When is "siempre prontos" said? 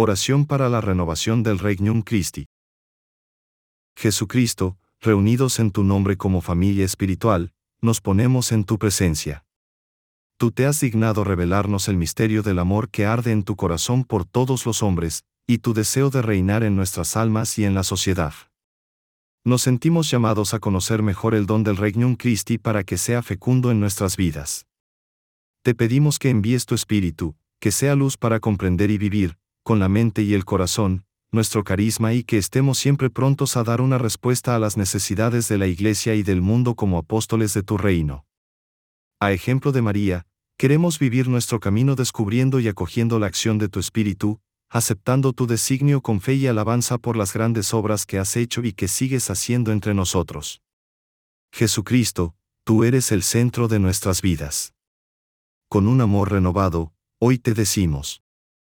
32.78-33.54